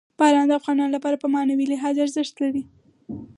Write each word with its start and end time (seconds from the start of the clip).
باران 0.19 0.47
د 0.49 0.53
افغانانو 0.59 0.95
لپاره 0.97 1.15
په 1.21 1.27
معنوي 1.35 1.65
لحاظ 1.73 1.95
ارزښت 2.05 2.35
لري. 2.43 2.63